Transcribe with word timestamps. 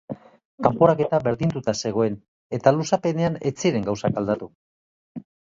Kanporaketa 0.67 1.19
berdinduta 1.27 1.75
zegoen 1.83 2.17
eta 2.59 2.75
luzapenean 2.79 3.39
ez 3.51 3.55
ziren 3.63 3.89
gauzak 3.91 4.21
aldatu. 4.23 4.53